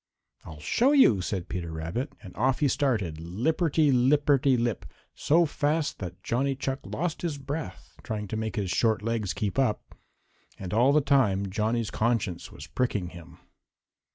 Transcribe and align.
"I'll 0.43 0.59
show 0.59 0.93
you," 0.93 1.21
said 1.21 1.47
Peter 1.47 1.71
Rabbit, 1.71 2.13
and 2.23 2.35
off 2.35 2.57
he 2.59 2.67
started, 2.67 3.19
lipperty 3.19 3.91
lipperty 3.91 4.57
lip, 4.57 4.87
so 5.13 5.45
fast 5.45 5.99
that 5.99 6.23
Johnny 6.23 6.55
Chuck 6.55 6.79
lost 6.85 7.21
his 7.21 7.37
breath 7.37 7.99
trying 8.01 8.27
to 8.29 8.35
make 8.35 8.55
his 8.55 8.71
short 8.71 9.03
legs 9.03 9.31
keep 9.31 9.59
up. 9.59 9.93
And 10.57 10.73
all 10.73 10.91
the 10.91 11.01
time 11.01 11.51
Johnny's 11.51 11.91
conscience 11.91 12.51
was 12.51 12.65
pricking 12.65 13.09
him. 13.09 13.37